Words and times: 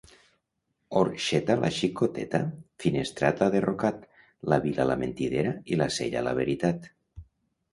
Orxeta 1.01 1.57
la 1.63 1.69
xicoteta, 1.79 2.41
Finestrat 2.85 3.43
l'ha 3.43 3.51
derrocat, 3.57 4.01
la 4.55 4.59
Vila 4.65 4.89
la 4.93 4.97
mentidera 5.05 5.53
i 5.77 5.81
Sella 5.99 6.25
la 6.31 6.35
veritat. 6.41 6.91